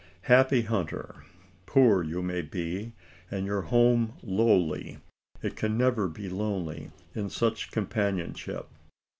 Happy 0.23 0.63
hunter! 0.63 1.25
poor 1.67 2.01
you 2.01 2.23
may 2.23 2.41
be, 2.41 2.93
and 3.29 3.45
your 3.45 3.61
home 3.61 4.13
lowly; 4.23 4.97
it 5.43 5.55
can 5.55 5.77
never 5.77 6.07
be 6.07 6.27
lonely 6.27 6.89
in 7.13 7.29
such 7.29 7.69
companionship. 7.69 8.67